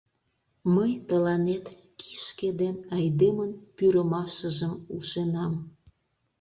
Мый 0.73 0.91
тыланет 1.07 1.65
Кишке 1.99 2.49
ден 2.61 2.75
Айдемын 2.97 3.51
пӱрымашыжым 3.75 4.73
ушенам. 4.95 5.53